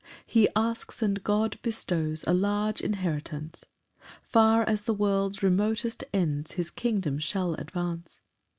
7 0.21 0.23
He 0.25 0.49
asks, 0.55 1.03
and 1.03 1.23
God 1.23 1.59
bestows 1.61 2.23
A 2.25 2.33
large 2.33 2.81
inheritance; 2.81 3.67
Far 4.23 4.63
as 4.67 4.81
the 4.81 4.95
world's 4.95 5.43
remotest 5.43 6.03
ends 6.11 6.53
His 6.53 6.71
kingdom 6.71 7.19
shall 7.19 7.53
advance. 7.53 8.23